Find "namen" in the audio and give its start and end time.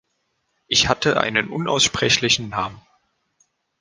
2.49-2.81